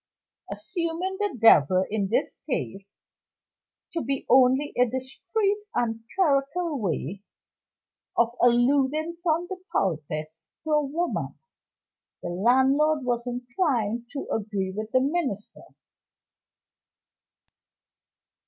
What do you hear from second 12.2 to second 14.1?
the landlord was inclined